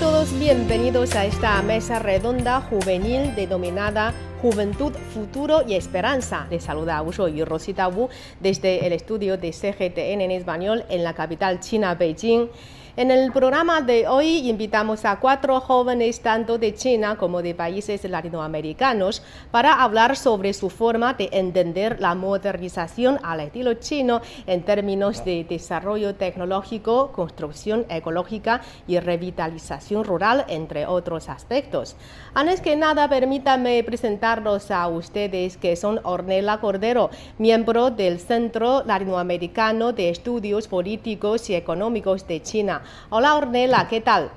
[0.00, 4.12] Todos, bienvenidos a esta mesa redonda juvenil denominada
[4.42, 6.46] Juventud, Futuro y Esperanza.
[6.50, 11.14] Les saluda Uso y Rosita Wu desde el estudio de CGTN en español en la
[11.14, 12.50] capital china, Beijing.
[12.98, 18.02] En el programa de hoy invitamos a cuatro jóvenes tanto de China como de países
[18.04, 25.26] latinoamericanos para hablar sobre su forma de entender la modernización al estilo chino en términos
[25.26, 31.96] de desarrollo tecnológico, construcción ecológica y revitalización rural, entre otros aspectos.
[32.32, 39.92] Antes que nada, permítanme presentarlos a ustedes que son Ornella Cordero, miembro del Centro Latinoamericano
[39.92, 42.84] de Estudios Políticos y Económicos de China.
[43.10, 44.30] Hola Ornella, ¿qué tal?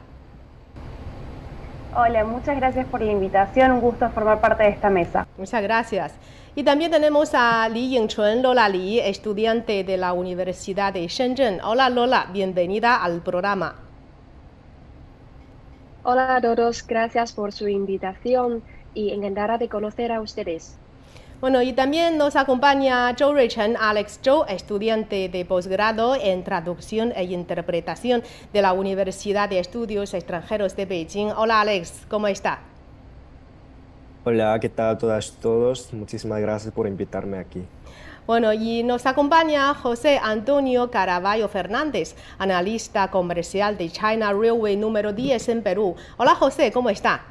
[1.95, 5.27] Hola, muchas gracias por la invitación, un gusto formar parte de esta mesa.
[5.37, 6.13] Muchas gracias.
[6.55, 11.61] Y también tenemos a Li Yingchun, Lola Li, estudiante de la Universidad de Shenzhen.
[11.61, 13.75] Hola Lola, bienvenida al programa.
[16.03, 20.77] Hola a todos, gracias por su invitación y encantada de conocer a ustedes.
[21.41, 27.23] Bueno, y también nos acompaña Zhou Ruichen, Alex Zhou, estudiante de posgrado en traducción e
[27.23, 31.31] interpretación de la Universidad de Estudios Extranjeros de Beijing.
[31.37, 32.59] Hola Alex, ¿cómo está?
[34.25, 35.93] Hola, ¿qué tal a todas y todos?
[35.93, 37.63] Muchísimas gracias por invitarme aquí.
[38.27, 45.47] Bueno, y nos acompaña José Antonio Caraballo Fernández, analista comercial de China Railway número 10
[45.47, 45.95] en Perú.
[46.17, 47.21] Hola José, ¿cómo está?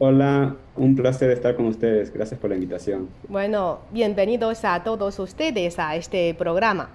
[0.00, 2.12] Hola, un placer estar con ustedes.
[2.12, 3.08] Gracias por la invitación.
[3.28, 6.90] Bueno, bienvenidos a todos ustedes a este programa.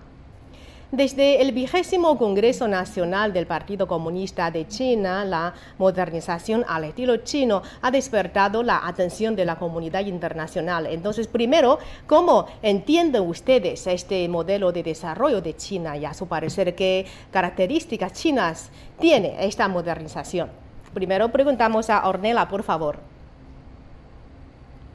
[0.90, 7.62] Desde el vigésimo Congreso Nacional del Partido Comunista de China, la modernización al estilo chino
[7.82, 10.86] ha despertado la atención de la comunidad internacional.
[10.86, 16.74] Entonces, primero, ¿cómo entienden ustedes este modelo de desarrollo de China y a su parecer
[16.74, 20.63] qué características chinas tiene esta modernización?
[20.94, 22.98] Primero preguntamos a Ornella, por favor.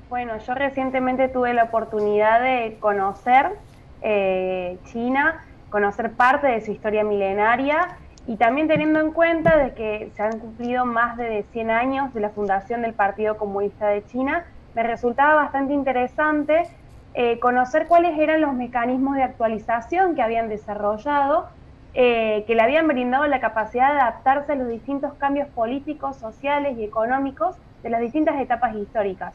[0.08, 3.50] Bueno, yo recientemente tuve la oportunidad de conocer
[4.00, 10.10] eh, China, conocer parte de su historia milenaria y también teniendo en cuenta de que
[10.14, 14.44] se han cumplido más de 100 años de la fundación del Partido Comunista de China,
[14.74, 16.62] me resultaba bastante interesante
[17.14, 21.48] eh, conocer cuáles eran los mecanismos de actualización que habían desarrollado
[22.00, 26.78] eh, que le habían brindado la capacidad de adaptarse a los distintos cambios políticos, sociales
[26.78, 29.34] y económicos de las distintas etapas históricas.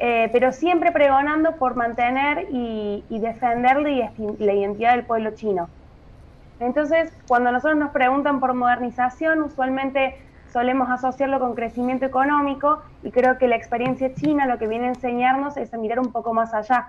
[0.00, 5.68] Eh, pero siempre pregonando por mantener y, defender la identidad del pueblo chino.
[6.58, 10.16] Entonces, cuando nosotros nos preguntan por modernización, usualmente
[10.52, 14.88] solemos asociarlo con crecimiento económico y creo que la experiencia china lo que viene a
[14.88, 16.88] enseñarnos es a mirar un poco más allá,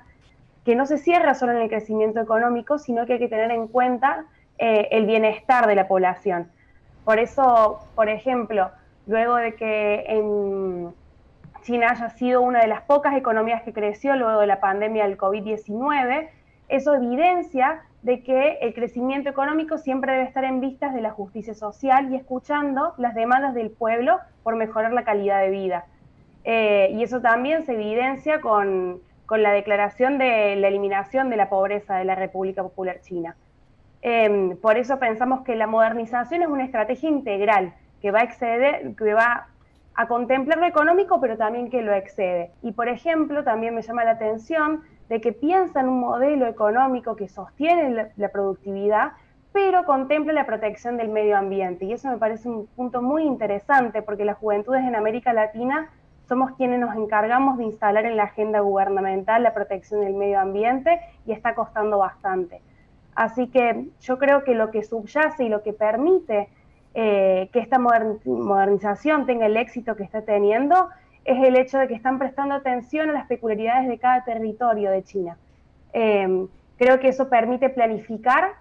[0.66, 3.68] que no se cierra solo en el crecimiento económico, sino que hay que tener en
[3.68, 4.26] cuenta
[4.64, 6.52] eh, el bienestar de la población.
[7.04, 8.70] Por eso, por ejemplo,
[9.08, 10.94] luego de que en
[11.64, 15.18] China haya sido una de las pocas economías que creció luego de la pandemia del
[15.18, 16.30] COVID-19,
[16.70, 21.56] eso evidencia de que el crecimiento económico siempre debe estar en vistas de la justicia
[21.56, 25.86] social y escuchando las demandas del pueblo por mejorar la calidad de vida.
[26.44, 31.50] Eh, y eso también se evidencia con, con la declaración de la eliminación de la
[31.50, 33.36] pobreza de la República Popular China.
[34.02, 38.96] Em, por eso pensamos que la modernización es una estrategia integral que va a exceder,
[38.96, 39.48] que va
[39.94, 42.52] a contemplar lo económico, pero también que lo excede.
[42.64, 47.16] Y por ejemplo, también me llama la atención de que piensa en un modelo económico
[47.16, 49.12] que sostiene la, productividad,
[49.52, 51.86] pero contempla la protección del medio ambiente.
[51.86, 55.90] Y eso me parece un punto muy interesante, porque las juventudes en América Latina
[56.28, 61.02] somos quienes nos encargamos de instalar en la agenda gubernamental la protección del medio ambiente
[61.26, 62.62] y está costando bastante.
[63.16, 66.50] Así que yo creo que lo que subyace y lo que permite
[66.94, 70.90] eh, que esta modernización tenga el éxito que está teniendo
[71.24, 75.04] es el hecho de que están prestando atención a las peculiaridades de cada territorio de
[75.04, 75.38] China.
[75.94, 76.48] Eh,
[76.78, 78.54] creo que eso permite planificar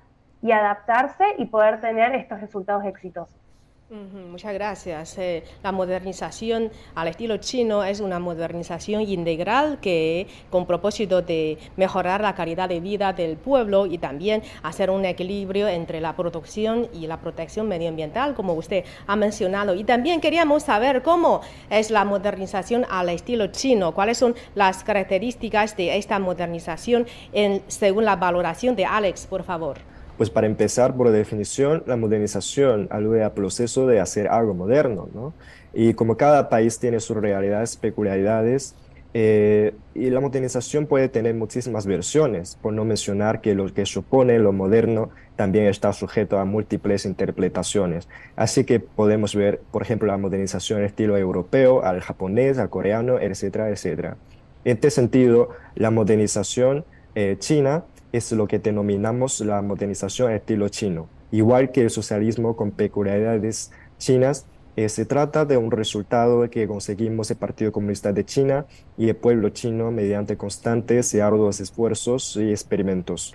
[0.42, 3.49] y adaptarse y poder tener estos resultados exitosos.
[3.90, 5.18] Muchas gracias.
[5.18, 12.20] Eh, la modernización al estilo chino es una modernización integral que con propósito de mejorar
[12.20, 17.08] la calidad de vida del pueblo y también hacer un equilibrio entre la producción y
[17.08, 19.74] la protección medioambiental, como usted ha mencionado.
[19.74, 25.76] Y también queríamos saber cómo es la modernización al estilo chino, cuáles son las características
[25.76, 29.89] de esta modernización en, según la valoración de Alex, por favor.
[30.20, 35.32] Pues para empezar, por definición, la modernización alude al proceso de hacer algo moderno, ¿no?
[35.72, 38.74] Y como cada país tiene sus realidades, peculiaridades,
[39.14, 44.38] Eh, y la modernización puede tener muchísimas versiones, por no mencionar que lo que supone
[44.38, 48.06] lo moderno también está sujeto a múltiples interpretaciones.
[48.36, 53.18] Así que podemos ver, por ejemplo, la modernización en estilo europeo, al japonés, al coreano,
[53.18, 54.16] etcétera, etcétera.
[54.64, 56.84] En este sentido, la modernización
[57.16, 61.08] eh, china es lo que denominamos la modernización estilo chino.
[61.30, 64.46] Igual que el socialismo con peculiaridades chinas,
[64.76, 68.66] eh, se trata de un resultado que conseguimos el Partido Comunista de China
[68.96, 73.34] y el pueblo chino mediante constantes y arduos esfuerzos y experimentos.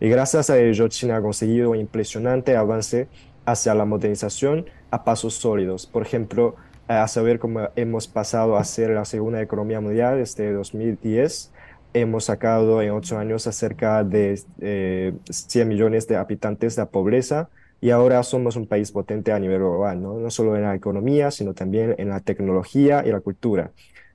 [0.00, 3.06] Y gracias a ello, China ha conseguido un impresionante avance
[3.44, 5.86] hacia la modernización a pasos sólidos.
[5.86, 6.56] Por ejemplo,
[6.88, 11.51] a saber cómo hemos pasado a ser la segunda economía mundial desde 2010.
[11.94, 16.90] Hemos sacado en ocho años a cerca de 100 eh, millones de habitantes de la
[16.90, 17.50] pobreza
[17.82, 20.18] y ahora somos un país potente a nivel global, ¿no?
[20.18, 23.72] no solo en la economía, sino también en la tecnología y la cultura.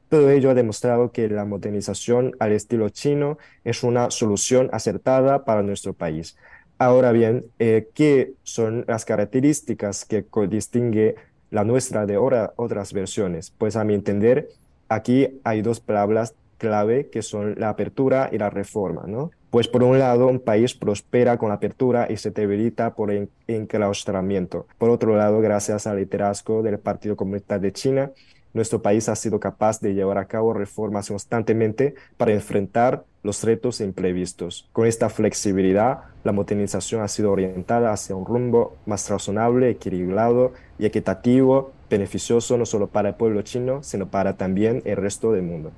[0.09, 5.63] Todo ello ha demostrado que la modernización al estilo chino es una solución acertada para
[5.63, 6.38] nuestro país.
[6.79, 11.15] Ahora bien, eh, ¿qué son las características que distingue
[11.51, 13.51] la nuestra de otras versiones?
[13.57, 14.47] Pues a mi entender,
[14.88, 19.31] aquí hay dos palabras clave que son la apertura y la reforma, ¿no?
[19.50, 23.30] Pues por un lado, un país prospera con la apertura y se debilita por el
[23.48, 24.68] enclaustramiento.
[24.77, 28.12] Por otro lado, gracias al liderazgo del Partido Comunista de China,
[28.54, 33.81] nuestro país ha sido capaz de llevar a cabo reformas constantemente para enfrentar los retos
[33.81, 34.68] imprevistos.
[34.74, 40.86] Con esta flexibilidad, la modernización ha sido orientada hacia un rumbo más razonable, equilibrado y
[40.86, 45.71] equitativo, beneficioso no solo para el pueblo chino, sino para también el resto del mundo.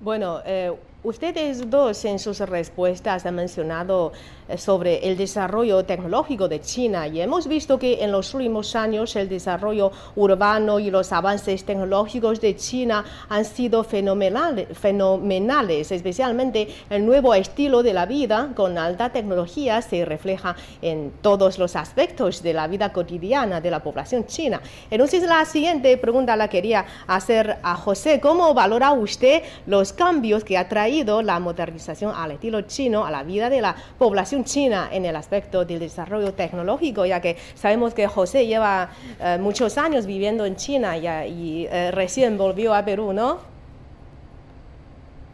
[0.00, 0.72] Bueno, eh,
[1.04, 4.12] ustedes dos en sus respuestas han mencionado
[4.48, 9.14] eh, sobre el desarrollo tecnológico de China y hemos visto que en los últimos años
[9.14, 17.06] el desarrollo urbano y los avances tecnológicos de China han sido fenomenales, fenomenales especialmente el
[17.06, 22.54] nuevo estilo de la vida con alta tecnología se refleja en todos los aspectos de
[22.54, 24.60] la vida cotidiana de la población china.
[24.90, 30.58] Entonces la siguiente pregunta la quería hacer a José, ¿cómo valora usted los cambios que
[30.58, 30.87] ha traído
[31.22, 35.64] la modernización al estilo chino a la vida de la población China en el aspecto
[35.64, 38.90] del desarrollo tecnológico, ya que sabemos que José lleva
[39.20, 43.38] eh, muchos años viviendo en China y eh, recién volvió a Perú, ¿no?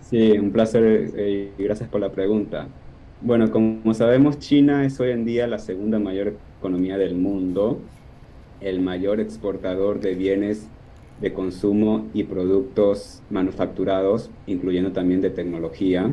[0.00, 2.66] Sí, un placer eh, gracias por la pregunta.
[3.20, 7.78] Bueno, como sabemos, China es hoy en día la segunda mayor economía del mundo,
[8.60, 10.68] el mayor exportador de bienes
[11.20, 16.12] de consumo y productos manufacturados, incluyendo también de tecnología.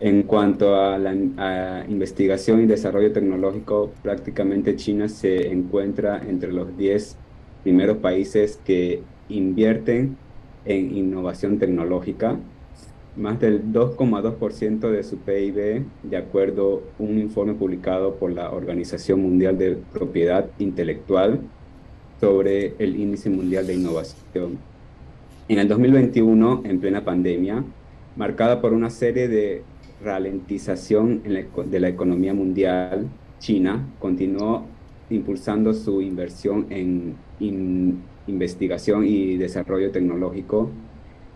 [0.00, 7.16] En cuanto a la investigación y desarrollo tecnológico, prácticamente China se encuentra entre los 10
[7.62, 10.16] primeros países que invierten
[10.64, 12.38] en innovación tecnológica.
[13.16, 19.22] Más del 2,2% de su PIB, de acuerdo a un informe publicado por la Organización
[19.22, 21.40] Mundial de Propiedad Intelectual
[22.20, 24.58] sobre el Índice Mundial de Innovación.
[25.48, 27.64] En el 2021, en plena pandemia,
[28.16, 29.62] marcada por una serie de
[30.02, 33.08] ralentización de la economía mundial,
[33.38, 34.64] China continuó
[35.10, 37.14] impulsando su inversión en
[38.26, 40.70] investigación y desarrollo tecnológico,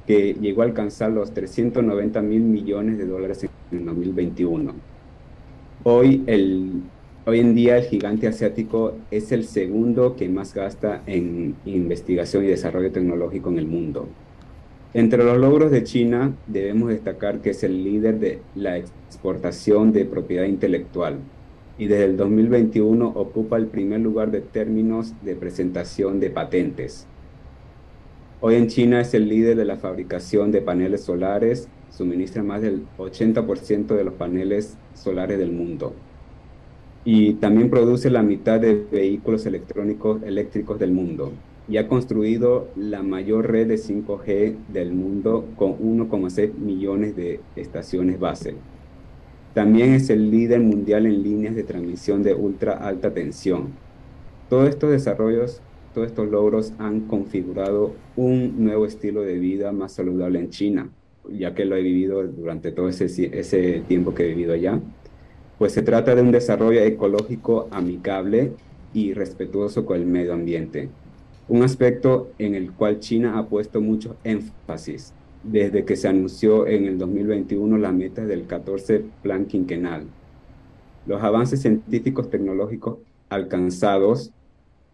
[0.07, 4.73] que llegó a alcanzar los 390 mil millones de dólares en 2021.
[5.85, 6.83] Hoy, el,
[7.27, 12.49] hoy en día el gigante asiático es el segundo que más gasta en investigación y
[12.49, 14.09] desarrollo tecnológico en el mundo.
[14.95, 20.07] Entre los logros de China debemos destacar que es el líder de la exportación de
[20.07, 21.19] propiedad intelectual
[21.77, 27.07] y desde el 2021 ocupa el primer lugar de términos de presentación de patentes.
[28.41, 32.87] Hoy en China es el líder de la fabricación de paneles solares, suministra más del
[32.97, 35.95] 80% de los paneles solares del mundo
[37.05, 41.33] y también produce la mitad de vehículos electrónicos eléctricos del mundo
[41.69, 48.19] y ha construido la mayor red de 5G del mundo con 1,6 millones de estaciones
[48.19, 48.55] base.
[49.55, 53.69] También es el líder mundial en líneas de transmisión de ultra alta tensión.
[54.49, 55.61] Todos estos desarrollos,
[55.95, 60.91] todos estos logros han configurado un nuevo estilo de vida más saludable en China,
[61.31, 64.81] ya que lo he vivido durante todo ese, ese tiempo que he vivido allá.
[65.59, 68.53] Pues se trata de un desarrollo ecológico amigable
[68.95, 70.89] y respetuoso con el medio ambiente
[71.49, 76.85] un aspecto en el cual China ha puesto mucho énfasis desde que se anunció en
[76.85, 80.05] el 2021 la meta del 14 Plan Quinquenal.
[81.07, 82.99] Los avances científicos tecnológicos
[83.31, 84.31] alcanzados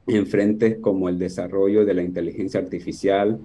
[0.06, 3.40] en frentes como el desarrollo de la inteligencia artificial,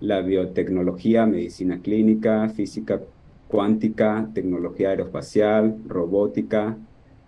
[0.00, 3.00] la biotecnología, medicina clínica, física
[3.52, 6.78] cuántica, tecnología aeroespacial, robótica,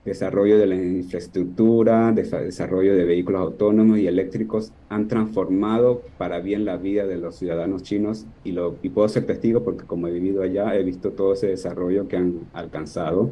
[0.07, 6.79] desarrollo de la infraestructura, desarrollo de vehículos autónomos y eléctricos han transformado para bien la
[6.79, 10.43] vida de los ciudadanos chinos y, lo, y puedo ser testigo porque como he vivido
[10.43, 13.31] allá he visto todo ese desarrollo que han alcanzado.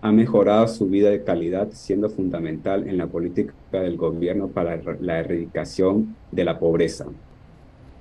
[0.00, 5.18] Ha mejorado su vida de calidad siendo fundamental en la política del gobierno para la
[5.20, 7.04] erradicación de la pobreza.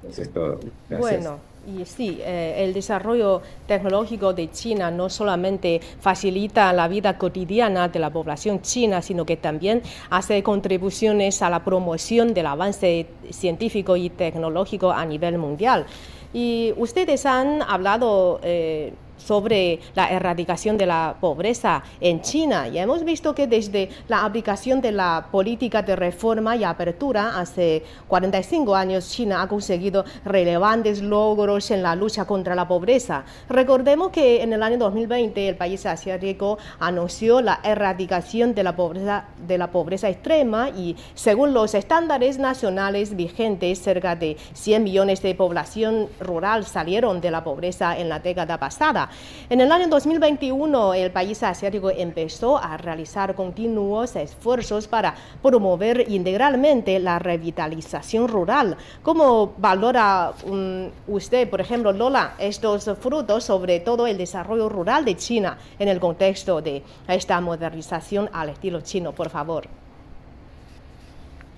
[0.09, 0.57] Eso es todo.
[0.89, 1.00] Gracias.
[1.00, 1.50] Bueno.
[1.67, 7.99] Y sí, eh, el desarrollo tecnológico de China no solamente facilita la vida cotidiana de
[7.99, 14.09] la población china, sino que también hace contribuciones a la promoción del avance científico y
[14.09, 15.85] tecnológico a nivel mundial.
[16.33, 18.93] Y ustedes han hablado eh,
[19.25, 22.67] sobre la erradicación de la pobreza en China.
[22.67, 27.83] Y hemos visto que desde la aplicación de la política de reforma y apertura hace
[28.07, 33.23] 45 años, China ha conseguido relevantes logros en la lucha contra la pobreza.
[33.49, 39.25] Recordemos que en el año 2020 el país asiático anunció la erradicación de la pobreza,
[39.47, 45.35] de la pobreza extrema y según los estándares nacionales vigentes, cerca de 100 millones de
[45.35, 49.09] población rural salieron de la pobreza en la década pasada.
[49.49, 56.99] En el año 2021, el país asiático empezó a realizar continuos esfuerzos para promover integralmente
[56.99, 58.77] la revitalización rural.
[59.03, 65.15] ¿Cómo valora um, usted, por ejemplo, Lola, estos frutos, sobre todo el desarrollo rural de
[65.17, 69.67] China en el contexto de esta modernización al estilo chino, por favor?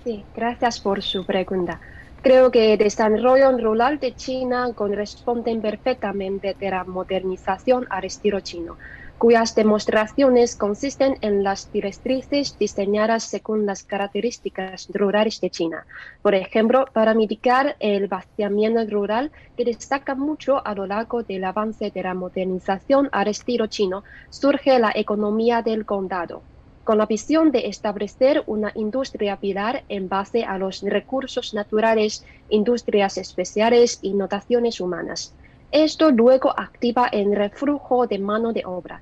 [0.04, 1.80] Sí, gracias por su pregunta.
[2.24, 8.78] Creo que desarrollo rural de China corresponden perfectamente a la modernización al estilo chino,
[9.18, 15.86] cuyas demostraciones consisten en las directrices diseñadas según las características rurales de China.
[16.22, 21.90] Por ejemplo, para mitigar el vaciamiento rural que destaca mucho a lo largo del avance
[21.94, 26.46] de la modernización al estilo chino, surge la economía del condado
[26.84, 33.16] con la visión de establecer una industria pilar en base a los recursos naturales, industrias
[33.16, 35.34] especiales y notaciones humanas.
[35.72, 39.00] Esto luego activa el reflujo de mano de obra.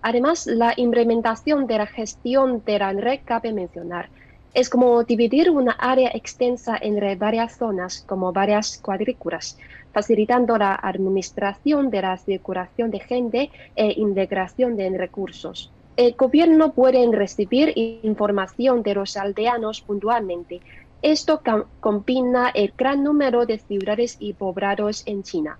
[0.00, 4.08] Además, la implementación de la gestión de la red cabe mencionar.
[4.54, 9.58] Es como dividir una área extensa entre varias zonas, como varias cuadrículas,
[9.92, 17.04] facilitando la administración de la circulación de gente e integración de recursos el gobierno puede
[17.10, 20.60] recibir información de los aldeanos puntualmente.
[21.02, 21.42] Esto
[21.80, 25.58] combina el gran número de ciudades y poblados en China.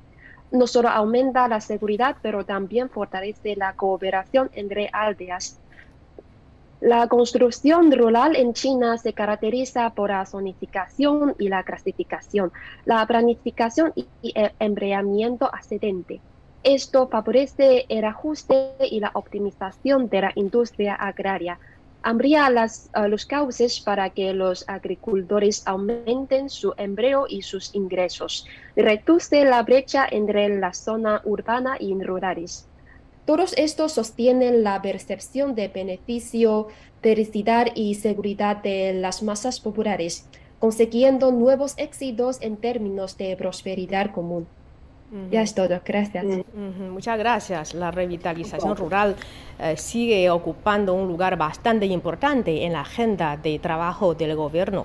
[0.52, 5.59] No solo aumenta la seguridad, pero también fortalece la cooperación entre aldeas.
[6.80, 12.52] La construcción rural en China se caracteriza por la zonificación y la clasificación,
[12.85, 16.21] la planificación y el empleamiento ascendente.
[16.65, 21.59] Esto favorece el ajuste y la optimización de la industria agraria.
[22.03, 28.47] Amplía las, uh, los cauces para que los agricultores aumenten su empleo y sus ingresos.
[28.77, 32.67] Reduce la brecha entre la zona urbana y rurales.
[33.25, 36.69] Todos estos sostienen la percepción de beneficio,
[37.03, 40.27] felicidad y seguridad de las masas populares,
[40.59, 44.47] consiguiendo nuevos éxitos en términos de prosperidad común.
[45.31, 46.25] Ya es todo, gracias.
[46.55, 47.75] Muchas gracias.
[47.75, 49.17] La revitalización rural
[49.59, 54.85] eh, sigue ocupando un lugar bastante importante en la agenda de trabajo del gobierno.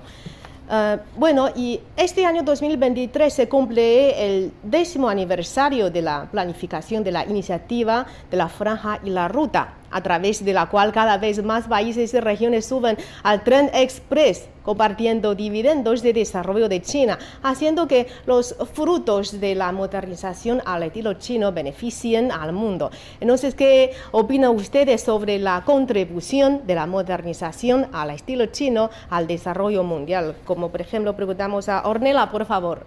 [0.70, 7.12] Eh, bueno, y este año 2023 se cumple el décimo aniversario de la planificación de
[7.12, 11.42] la iniciativa de la franja y la ruta a través de la cual cada vez
[11.42, 17.86] más países y regiones suben al tren express, compartiendo dividendos de desarrollo de China, haciendo
[17.86, 22.90] que los frutos de la modernización al estilo chino beneficien al mundo.
[23.20, 29.84] Entonces, ¿qué opinan ustedes sobre la contribución de la modernización al estilo chino al desarrollo
[29.84, 30.34] mundial?
[30.44, 32.84] Como por ejemplo preguntamos a Ornella, por favor.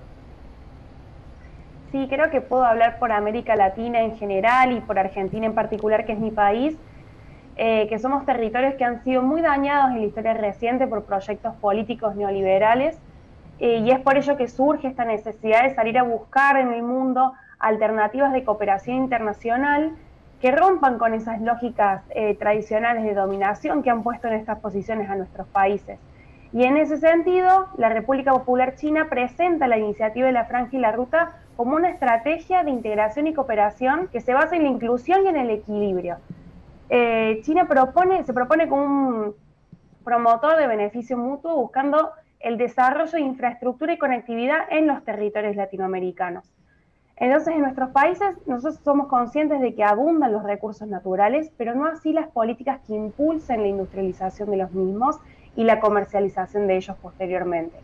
[1.92, 6.06] Sí, creo que puedo hablar por América Latina en general y por Argentina en particular,
[6.06, 6.76] que es mi país.
[7.60, 11.56] Eh, que somos territorios que han sido muy dañados en la historia reciente por proyectos
[11.56, 13.00] políticos neoliberales,
[13.60, 16.84] eh, y es por ello que surge esta necesidad de salir a buscar en el
[16.84, 19.94] mundo alternativas de cooperación internacional
[20.40, 25.10] que rompan con esas lógicas eh, tradicionales de dominación que han puesto en estas posiciones
[25.10, 25.98] a nuestros países.
[26.54, 30.80] Y en ese sentido, la República Popular China presenta la iniciativa de la Franja y
[30.80, 35.26] la Ruta como una estrategia de integración y cooperación que se basa en la inclusión
[35.26, 36.18] y en el equilibrio.
[36.90, 39.36] Eh, China propone, se propone como un
[40.04, 46.50] promotor de beneficio mutuo buscando el desarrollo de infraestructura y conectividad en los territorios latinoamericanos.
[47.18, 51.88] Entonces, en nuestros países nosotros somos conscientes de que abundan los recursos naturales, pero no
[51.88, 55.20] así las políticas que impulsen la industrialización de los mismos
[55.56, 57.76] y la comercialización de ellos posteriormente.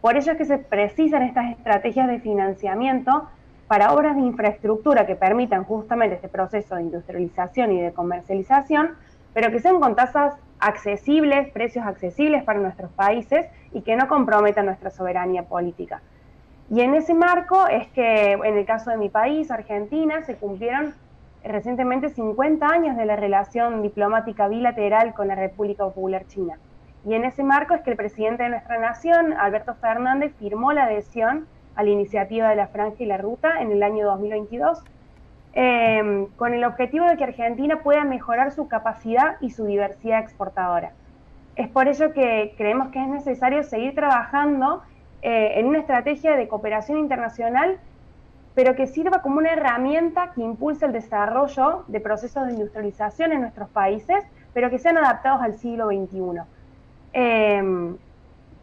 [0.00, 3.28] Por ello es que se precisan estas estrategias de financiamiento
[3.70, 8.96] para obras de infraestructura que permitan justamente este proceso de industrialización y de comercialización,
[9.32, 14.66] pero que sean con tasas accesibles, precios accesibles para nuestros países y que no comprometan
[14.66, 16.02] nuestra soberanía política.
[16.68, 20.92] Y en ese marco es que en el caso de mi país, Argentina, se cumplieron
[21.44, 26.58] recientemente 50 años de la relación diplomática bilateral con la República Popular China.
[27.06, 30.86] Y en ese marco es que el presidente de nuestra nación, Alberto Fernández, firmó la
[30.86, 34.82] adhesión a la iniciativa de la Franja y la Ruta en el año 2022,
[35.52, 40.92] eh, con el objetivo de que Argentina pueda mejorar su capacidad y su diversidad exportadora.
[41.56, 44.82] Es por ello que creemos que es necesario seguir trabajando
[45.22, 47.78] eh, en una estrategia de cooperación internacional,
[48.54, 53.40] pero que sirva como una herramienta que impulse el desarrollo de procesos de industrialización en
[53.40, 54.24] nuestros países,
[54.54, 56.40] pero que sean adaptados al siglo XXI.
[57.12, 57.94] Eh,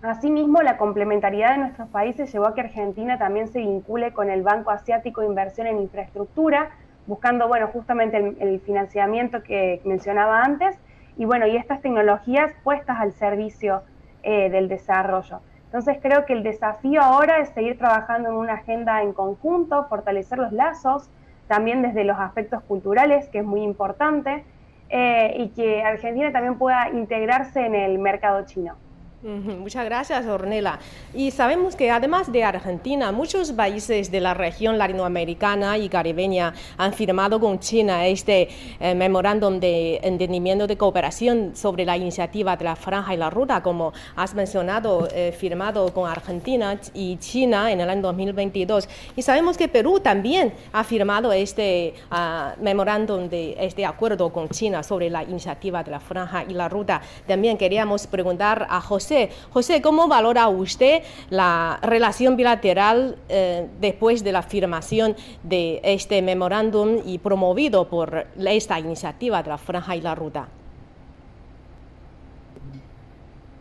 [0.01, 4.44] asimismo, la complementariedad de nuestros países llevó a que Argentina también se vincule con el
[4.44, 6.70] Banco Asiático de Inversión en Infraestructura,
[7.08, 10.77] buscando, bueno, justamente el, financiamiento que mencionaba antes,
[11.18, 13.82] y bueno, y estas tecnologías puestas al servicio
[14.24, 15.39] eh, del desarrollo.
[15.66, 20.38] Entonces creo que el desafío ahora es seguir trabajando en una agenda en conjunto, fortalecer
[20.38, 21.10] los lazos,
[21.48, 24.44] también desde los aspectos culturales, que es muy importante,
[24.89, 28.75] eh, y que Argentina también pueda integrarse en el mercado chino.
[29.24, 30.77] Muchas gracias, Ornella.
[31.12, 36.93] Y sabemos que además de Argentina, muchos países de la región latinoamericana y caribeña han
[36.93, 38.47] firmado con China este
[38.79, 43.63] eh, memorándum de entendimiento de cooperación sobre la iniciativa de la franja y la ruta,
[43.63, 48.88] como has mencionado, eh, firmado con Argentina y China en el año 2022.
[49.15, 54.84] Y sabemos que Perú también ha firmado este uh, memorándum de este acuerdo con China
[54.84, 57.01] sobre la iniciativa de la franja y la ruta.
[57.25, 59.07] También queríamos preguntar a José
[59.52, 59.82] José.
[59.82, 67.20] ¿cómo valora usted la relación bilateral eh, después de la firmación de este memorándum y
[67.20, 70.48] promovido por esta iniciativa de la Franja y la Ruta?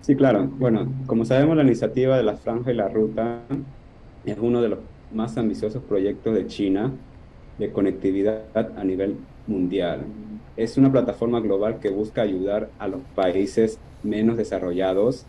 [0.00, 0.48] Sí, claro.
[0.58, 3.40] Bueno, como sabemos, la iniciativa de la Franja y la Ruta
[4.24, 4.78] es uno de los
[5.12, 6.92] más ambiciosos proyectos de China
[7.58, 10.00] de conectividad a nivel mundial.
[10.56, 15.26] Es una plataforma global que busca ayudar a los países menos desarrollados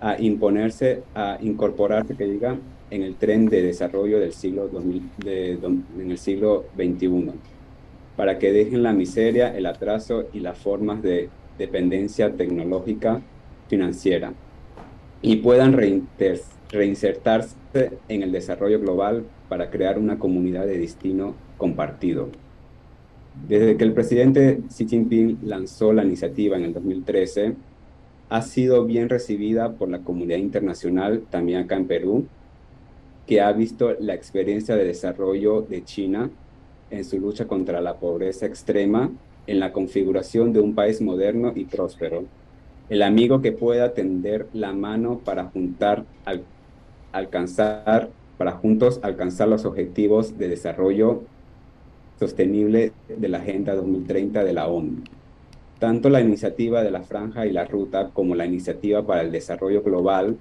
[0.00, 2.56] a imponerse, a incorporarse, que diga,
[2.90, 7.32] en el tren de desarrollo del siglo, 2000, en el siglo XXI,
[8.16, 13.20] para que dejen la miseria, el atraso y las formas de dependencia tecnológica
[13.68, 14.32] financiera
[15.20, 15.76] y puedan
[16.70, 17.56] reinsertarse
[18.08, 22.28] en el desarrollo global para crear una comunidad de destino compartido.
[23.48, 27.54] Desde que el presidente Xi Jinping lanzó la iniciativa en el 2013,
[28.28, 32.26] ha sido bien recibida por la comunidad internacional, también acá en Perú,
[33.26, 36.30] que ha visto la experiencia de desarrollo de China
[36.90, 39.10] en su lucha contra la pobreza extrema,
[39.46, 42.24] en la configuración de un país moderno y próspero.
[42.88, 46.42] El amigo que pueda tender la mano para juntar, al,
[47.12, 51.22] alcanzar, para juntos alcanzar los objetivos de desarrollo
[52.18, 55.02] sostenible de la Agenda 2030 de la ONU.
[55.78, 59.82] Tanto la iniciativa de la franja y la ruta como la iniciativa para el desarrollo
[59.82, 60.36] global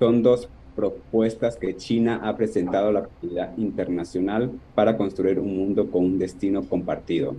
[0.00, 5.90] son dos propuestas que China ha presentado a la comunidad internacional para construir un mundo
[5.90, 7.36] con un destino compartido.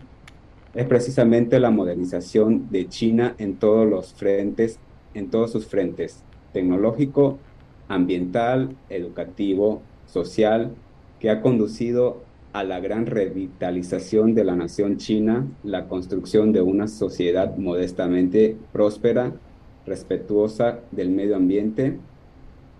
[0.73, 4.79] Es precisamente la modernización de China en todos los frentes,
[5.13, 7.37] en todos sus frentes, tecnológico,
[7.87, 10.71] ambiental, educativo, social,
[11.19, 12.24] que ha conducido
[12.55, 19.33] a la gran revitalización de la nación china, la construcción de una sociedad modestamente próspera,
[19.85, 21.99] respetuosa del medio ambiente,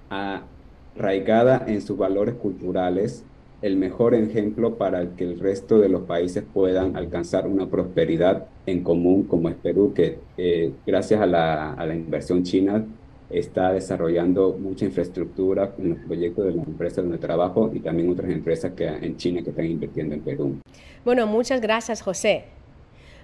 [0.10, 3.26] arraigada en sus valores culturales,
[3.62, 8.82] el mejor ejemplo para que el resto de los países puedan alcanzar una prosperidad en
[8.82, 12.86] común como es Perú, que eh, gracias a la, a la inversión china
[13.30, 18.32] está desarrollando mucha infraestructura en los proyectos de las empresas donde trabajo y también otras
[18.32, 20.58] empresas que en China que están invirtiendo en Perú.
[21.04, 22.46] Bueno, muchas gracias, José.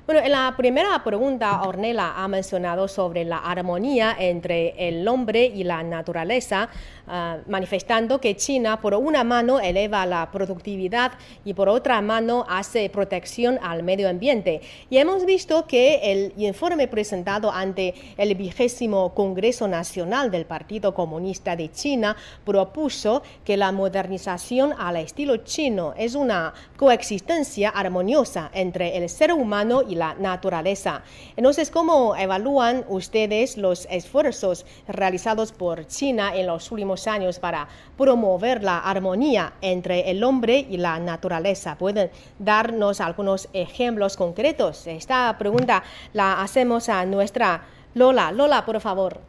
[0.08, 5.64] Bueno, en la primera pregunta, Ornella ha mencionado sobre la armonía entre el hombre y
[5.64, 6.70] la naturaleza,
[7.08, 11.12] ah, manifestando que China, por una mano, eleva la productividad
[11.46, 14.62] y por otra mano, hace protección al medio ambiente.
[14.90, 21.56] Y hemos visto que el informe presentado ante el vigésimo Congreso Nacional del Partido Comunista
[21.56, 29.08] de China propuso que la modernización al estilo chino es una coexistencia armoniosa entre el
[29.08, 31.04] ser humano y la naturaleza.
[31.36, 38.64] Entonces, ¿cómo evalúan ustedes los esfuerzos realizados por China en los últimos años para promover
[38.64, 41.78] la armonía entre el hombre y la naturaleza?
[41.78, 44.88] ¿Pueden darnos algunos ejemplos concretos?
[44.88, 48.32] Esta pregunta la hacemos a nuestra Lola.
[48.32, 49.20] Lola, por favor.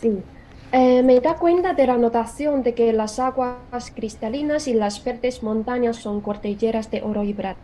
[0.00, 0.22] Sí.
[0.72, 5.42] Eh, me da cuenta de la notación de que las aguas cristalinas y las verdes
[5.42, 7.58] montañas son cordilleras de oro y plata.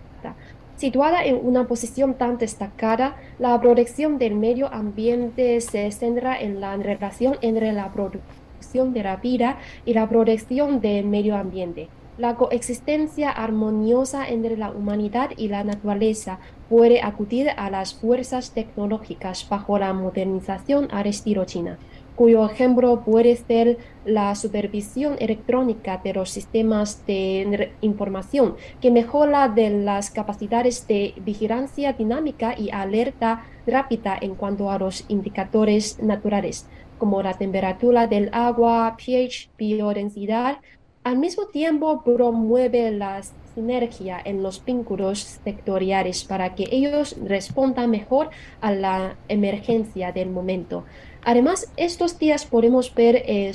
[0.78, 6.76] Situada en una posición tan destacada, la protección del medio ambiente se centra en la
[6.76, 11.88] relación entre la producción de la vida y la protección del medio ambiente.
[12.16, 16.38] La coexistencia armoniosa entre la humanidad y la naturaleza
[16.68, 21.10] puede acudir a las fuerzas tecnológicas bajo la modernización al
[21.46, 21.76] China
[22.18, 30.10] cuyo ejemplo puede ser la supervisión electrónica de los sistemas de información, que mejora las
[30.10, 36.66] capacidades de vigilancia dinámica y alerta rápida en cuanto a los indicadores naturales,
[36.98, 40.58] como la temperatura del agua, pH, biodensidad.
[41.04, 43.22] Al mismo tiempo, promueve la
[43.54, 50.84] sinergia en los vínculos sectoriales para que ellos respondan mejor a la emergencia del momento.
[51.24, 53.52] Además, estos días podemos ver eh,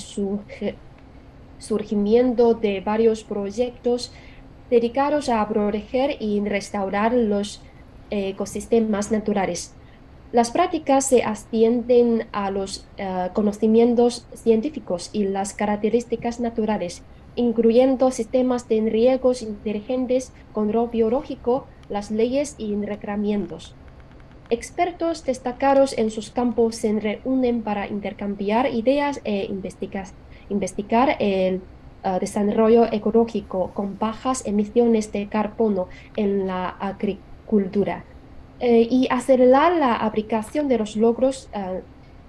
[1.60, 4.12] surgimiento de varios proyectos
[4.69, 7.62] dedicados a proteger y restaurar los
[8.10, 9.73] eh, ecosistemas naturales.
[10.32, 17.04] Las prácticas se ascienden a los eh, conocimientos científicos y las características naturales,
[17.36, 23.76] incluyendo sistemas de riegos inteligentes, control biológico, las leyes y reglamentos.
[24.53, 29.45] Expertos destacados en sus campos se reúnen para intercambiar ideas e
[30.49, 31.55] investigar, el
[32.05, 38.03] uh, desarrollo ecológico con bajas emisiones de carbono en la agricultura
[38.59, 41.81] eh, y acelerar la aplicación de los logros uh,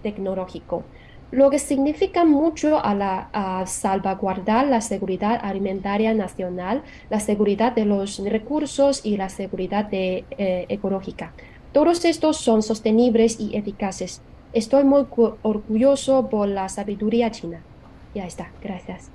[0.02, 0.82] tecnológicos
[1.30, 8.18] lo que significa mucho a, la, salvaguardar la seguridad alimentaria nacional, la seguridad de los
[8.24, 10.24] recursos y la seguridad eh,
[10.68, 11.32] ecológica.
[11.74, 14.22] Todos estos son sostenibles y eficaces.
[14.52, 15.06] Estoy muy
[15.42, 17.62] orgulloso por la sabiduría china.
[18.14, 19.10] Ya está, gracias.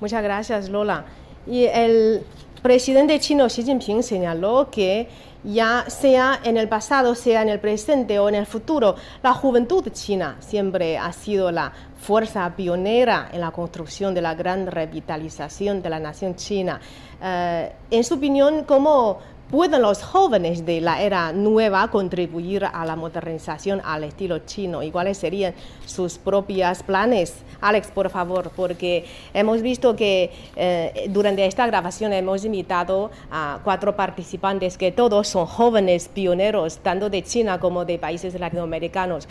[0.00, 1.06] Muchas gracias, Lola.
[1.44, 2.22] Y el
[2.62, 5.08] presidente chino Xi Jinping señaló que
[5.42, 9.84] ya sea en el pasado, sea en el presente o en el futuro, la juventud
[9.90, 15.90] china siempre ha sido la fuerza pionera en la construcción de la gran revitalización de
[15.90, 16.80] la nación china.
[17.20, 19.18] Eh, en su opinión, ¿cómo
[19.50, 24.82] ¿Pueden los jóvenes de la era nueva contribuir a la modernización al estilo chino?
[24.82, 25.54] ¿Y cuáles serían
[25.86, 27.34] sus propios planes?
[27.62, 33.96] Alex, por favor, porque hemos visto que eh, durante esta grabación hemos invitado a cuatro
[33.96, 39.28] participantes que todos son jóvenes pioneros, tanto de China como de países latinoamericanos.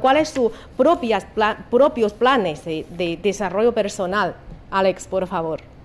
[0.00, 4.36] ¿Cuáles son sus propios planes de desarrollo personal?
[4.70, 5.77] Alex, por favor.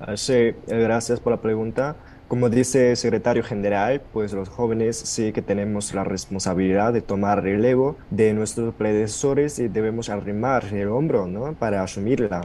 [0.00, 1.96] Ah, sí, eh, gracias por la pregunta.
[2.28, 7.42] Como dice el secretario general, pues los jóvenes sí que tenemos la responsabilidad de tomar
[7.42, 11.54] relevo de nuestros predecesores y debemos arrimar el hombro ¿no?
[11.54, 12.42] para asumirla.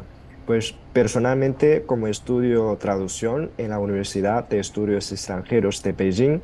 [0.47, 6.39] Pues personalmente, como estudio traducción en la Universidad de Estudios Extranjeros de Beijing,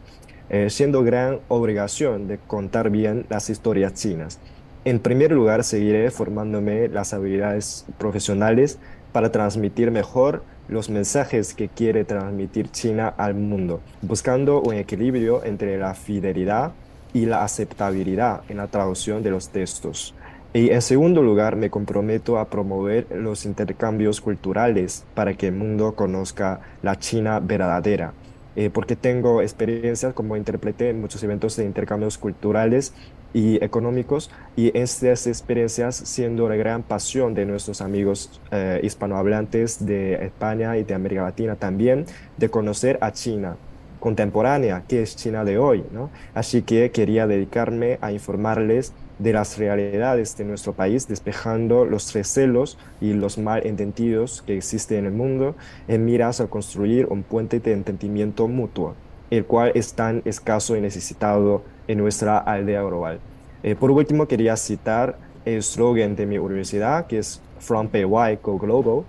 [0.50, 4.40] eh, siendo gran obligación de contar bien las historias chinas.
[4.86, 8.80] En primer lugar, seguiré formándome las habilidades profesionales
[9.12, 15.78] para transmitir mejor los mensajes que quiere transmitir China al mundo, buscando un equilibrio entre
[15.78, 16.72] la fidelidad
[17.12, 20.14] y la aceptabilidad en la traducción de los textos.
[20.54, 25.94] Y en segundo lugar, me comprometo a promover los intercambios culturales para que el mundo
[25.96, 28.14] conozca la China verdadera.
[28.56, 32.94] Eh, porque tengo experiencias como intérprete en muchos eventos de intercambios culturales
[33.34, 40.26] y económicos y estas experiencias siendo la gran pasión de nuestros amigos eh, hispanohablantes de
[40.26, 42.06] España y de América Latina también
[42.38, 43.58] de conocer a China
[44.00, 46.10] contemporánea, que es China de hoy, ¿no?
[46.34, 52.78] Así que quería dedicarme a informarles de las realidades de nuestro país, despejando los recelos
[53.02, 55.56] y los malentendidos que existen en el mundo
[55.90, 58.96] en miras a construir un puente de entendimiento mutuo.
[59.32, 63.20] el cual es tan escaso y necesitado en nuestra aldea rural.
[63.64, 68.60] Eh, por último, quería citar el slogan de mi universidad, que es From PY Go
[68.60, 69.04] Global.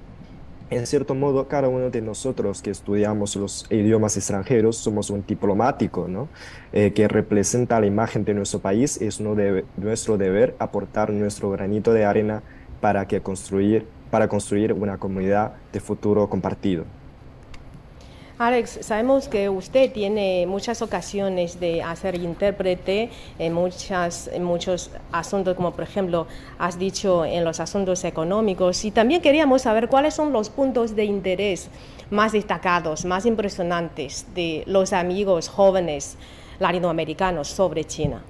[0.71, 6.09] En cierto modo, cada uno de nosotros que estudiamos los idiomas extranjeros somos un diplomático,
[6.09, 6.29] ¿no?
[6.73, 9.01] Eh, que representa la imagen de nuestro país.
[9.03, 12.43] Es nuestro deber aportar nuestro granito de arena
[12.81, 16.85] para, que construir, para construir una comunidad de futuro compartido.
[18.41, 25.55] Alex, sabemos que usted tiene muchas ocasiones de hacer intérprete en, muchas, en muchos asuntos,
[25.57, 26.27] como por ejemplo
[26.59, 31.05] has dicho en los asuntos económicos, y también queríamos saber cuáles son los puntos de
[31.05, 31.69] interés
[32.09, 36.17] más destacados, más impresionantes de los amigos jóvenes
[36.61, 38.23] latinoamericanos sobre China.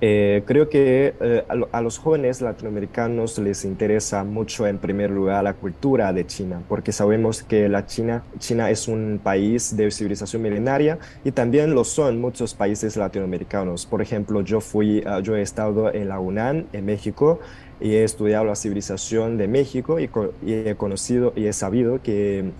[0.00, 5.54] Eh, creo que eh, a, los jóvenes latinoamericanos les interesa mucho en primer lugar la
[5.54, 10.98] cultura de China, porque sabemos que la China, China es un país de civilización milenaria
[11.24, 13.86] y también lo son muchos países latinoamericanos.
[13.86, 17.40] Por ejemplo, yo, fui, ah, yo he estado en la UNAM, en México,
[17.80, 20.08] y he estudiado la civilización de México y
[20.46, 22.50] he conocido y he sabido que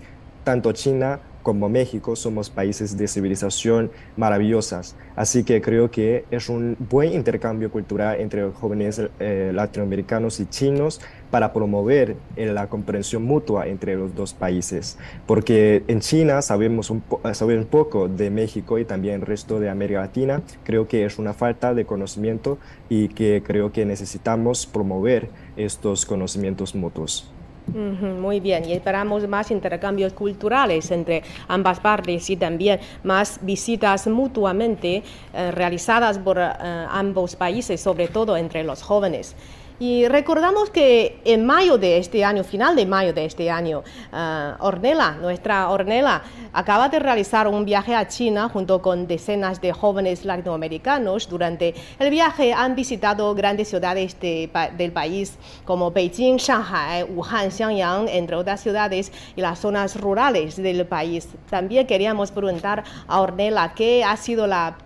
[0.43, 4.95] tanto China como México somos países de civilización maravillosas.
[5.15, 10.45] Así que creo que es un buen intercambio cultural entre los jóvenes eh, latinoamericanos y
[10.45, 14.99] chinos para promover eh, la comprensión mutua entre los dos países.
[15.25, 17.01] Porque en China sabemos un,
[17.33, 20.43] sabemos un poco de México y también el resto de América Latina.
[20.63, 22.59] Creo que es una falta de conocimiento
[22.89, 27.33] y que creo que necesitamos promover estos conocimientos mutuos.
[27.73, 35.03] Muy bien, y esperamos más intercambios culturales entre ambas partes y también más visitas mutuamente
[35.33, 36.49] eh, realizadas por eh,
[36.89, 39.35] ambos países, sobre todo entre los jóvenes.
[39.79, 44.61] Y recordamos que en mayo de este año, final de mayo de este año, uh,
[44.65, 50.25] Ornella, nuestra Ornella, acaba de realizar un viaje a China junto con decenas de jóvenes
[50.25, 51.29] latinoamericanos.
[51.29, 58.09] Durante el viaje han visitado grandes ciudades de, del país como Beijing, Shanghai, Wuhan, Xiangyang,
[58.09, 61.29] entre otras ciudades y las zonas rurales del país.
[61.49, 64.77] También queríamos preguntar a Ornella qué ha sido la,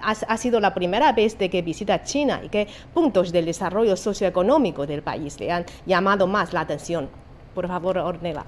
[0.00, 3.96] ha, ha sido la primera vez de que visita China y qué puntos del desarrollo
[3.96, 7.08] social económico del país le han llamado más la atención.
[7.54, 8.44] Por favor, Ornella.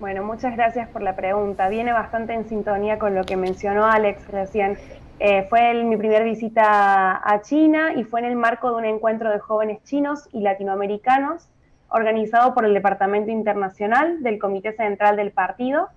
[0.00, 1.68] Bueno, muchas gracias por la pregunta.
[1.68, 4.78] Viene bastante en sintonía con lo que mencionó Alex recién.
[5.18, 9.30] Eh, fue mi primera visita a China y fue en el marco de un encuentro
[9.30, 11.48] de jóvenes chinos y latinoamericanos
[11.88, 15.88] organizado por el Departamento Internacional del Comité Central del Partido.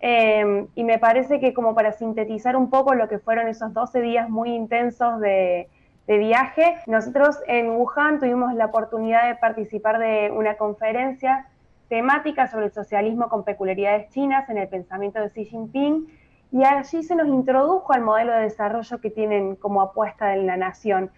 [0.00, 4.00] Eh, y me parece que como para sintetizar un poco lo que fueron esos 12
[4.00, 5.68] días muy intensos de,
[6.06, 6.76] de viaje.
[6.86, 11.46] Nosotros en Wuhan tuvimos la oportunidad de participar de una conferencia
[11.88, 16.08] temática sobre el socialismo con peculiaridades chinas en el pensamiento de Xi Jinping
[16.52, 20.56] y allí se nos introdujo al modelo de desarrollo que tienen como apuesta en la
[20.56, 21.10] nación.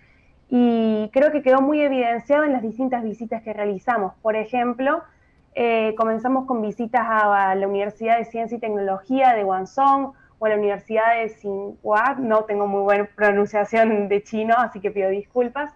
[0.48, 4.12] Y creo que quedó muy evidenciado en las distintas visitas que realizamos.
[4.20, 5.02] Por ejemplo,
[5.54, 10.56] eh, comenzamos con visitas a la Universidad de Ciencia y Tecnología de Guangzhou, o la
[10.56, 15.72] Universidad de Tsinghua, no tengo muy buena pronunciación de chino, así que pido disculpas,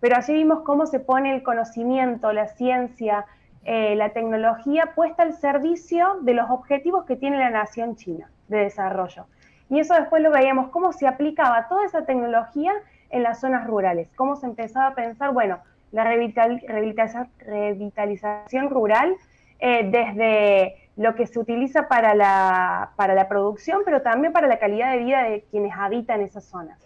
[0.00, 3.26] pero allí vimos cómo se pone el conocimiento, la ciencia,
[3.62, 8.58] eh, la tecnología puesta al servicio de los objetivos que tiene la nación china de
[8.58, 9.26] desarrollo.
[9.70, 12.72] Y eso después lo veíamos, cómo se aplicaba toda esa tecnología
[13.10, 15.58] en las zonas rurales, cómo se empezaba a pensar, bueno,
[15.92, 19.16] la revitalización rural
[19.60, 24.58] eh, desde lo que se utiliza para la, para la producción, pero también para la
[24.58, 26.78] calidad de vida de quienes habitan esas zonas.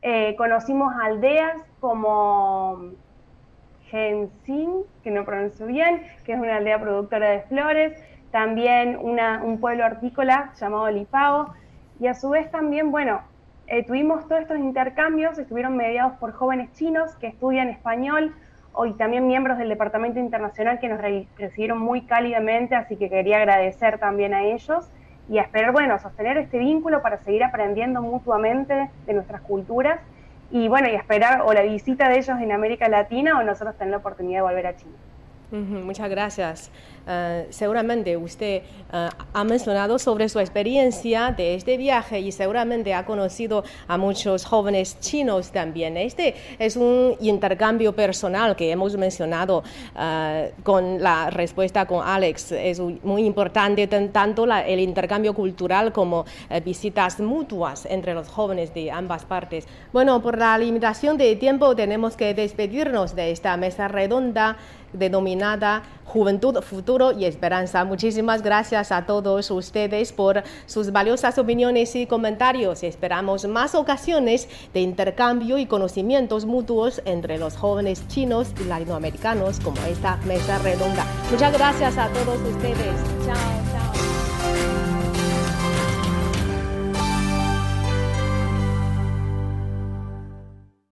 [0.00, 2.92] Eh, conocimos aldeas como
[3.86, 9.58] Gensin, que no pronuncio bien, que es una aldea productora de flores, también una, un
[9.58, 11.52] pueblo hortícola llamado Lipao,
[11.98, 13.22] y a su vez también, bueno,
[13.68, 18.34] eh, tuvimos todos estos intercambios, estuvieron mediados por jóvenes chinos que estudian español,
[18.86, 21.00] y también miembros del Departamento Internacional que nos
[21.36, 24.88] recibieron muy cálidamente, así que quería agradecer también a ellos
[25.28, 30.00] y esperar, bueno, sostener este vínculo para seguir aprendiendo mutuamente de nuestras culturas
[30.50, 33.90] y bueno, y esperar o la visita de ellos en América Latina o nosotros tener
[33.90, 34.94] la oportunidad de volver a Chile.
[35.50, 36.70] Muchas gracias.
[37.10, 43.06] Eh, seguramente usted eh, ha mencionado sobre su experiencia de este viaje y seguramente ha
[43.06, 45.96] conocido a muchos jóvenes chinos también.
[45.96, 49.62] Este es un intercambio personal que hemos mencionado
[49.98, 52.52] eh, con la respuesta con Alex.
[52.52, 56.26] Es muy importante tanto el intercambio cultural como
[56.62, 59.66] visitas mutuas entre los jóvenes de ambas partes.
[59.94, 64.58] Bueno, por la limitación de tiempo tenemos que despedirnos de esta mesa redonda
[64.92, 67.84] denominada Juventud futuro y esperanza.
[67.84, 72.82] Muchísimas gracias a todos ustedes por sus valiosas opiniones y comentarios.
[72.82, 79.80] Esperamos más ocasiones de intercambio y conocimientos mutuos entre los jóvenes chinos y latinoamericanos como
[79.82, 81.04] esta mesa redonda.
[81.30, 82.96] Muchas gracias a todos ustedes.
[83.26, 84.17] Chao.